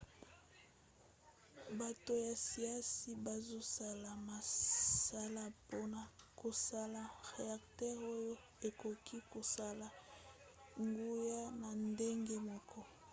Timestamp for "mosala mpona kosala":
4.27-7.01